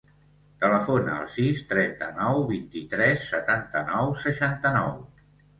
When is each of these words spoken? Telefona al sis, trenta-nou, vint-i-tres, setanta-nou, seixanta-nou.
Telefona 0.61 1.11
al 1.17 1.27
sis, 1.33 1.61
trenta-nou, 1.73 2.41
vint-i-tres, 2.53 3.29
setanta-nou, 3.35 4.13
seixanta-nou. 4.25 4.91